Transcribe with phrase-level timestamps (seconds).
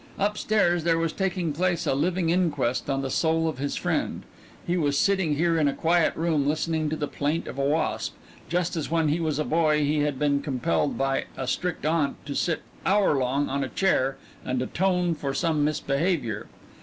[0.17, 4.23] Up stairs there was taking place a living inquest on the soul of his friend;
[4.65, 8.15] he was sitting here in a quiet room listening to the plaint of a wasp,
[8.49, 12.15] just as when he was a boy he had been compelled by a strict aunt
[12.25, 16.47] to sit hour long on a chair and atone for some misbehavior.